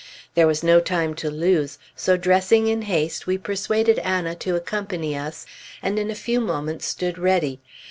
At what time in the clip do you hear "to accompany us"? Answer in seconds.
4.33-5.45